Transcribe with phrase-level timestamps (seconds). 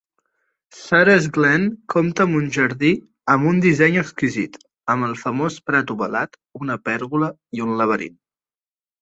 [0.75, 2.91] Sarah's Glen compta amb un jardí
[3.33, 4.57] amb un disseny exquisit,
[4.95, 7.31] amb el famós prat ovalat, una pèrgola
[7.61, 8.19] i un laberint.